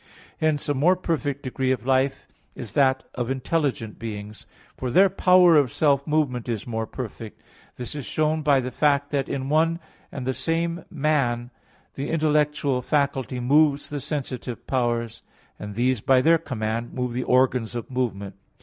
[0.39, 5.55] Hence a more perfect degree of life is that of intelligent beings; for their power
[5.57, 7.39] of self movement is more perfect.
[7.77, 9.79] This is shown by the fact that in one
[10.11, 11.51] and the same man
[11.93, 15.21] the intellectual faculty moves the sensitive powers;
[15.59, 18.33] and these by their command move the organs of movement.